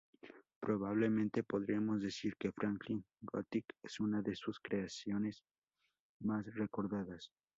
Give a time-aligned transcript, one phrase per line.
[0.59, 5.43] Probablemente podríamos decir que Franklin Gothic es una de sus creaciones
[6.21, 7.31] más recordadas.